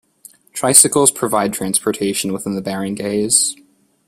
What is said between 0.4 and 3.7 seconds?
Tricycles provide transportation within the barangays.